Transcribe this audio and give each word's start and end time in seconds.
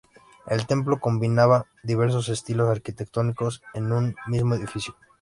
El 0.47 0.65
templo 0.65 0.99
combinaba 0.99 1.67
diversos 1.83 2.27
estilos 2.29 2.71
arquitectónicos 2.71 3.61
en 3.75 3.91
un 3.91 4.15
mismo 4.25 4.55
edificio. 4.55 4.95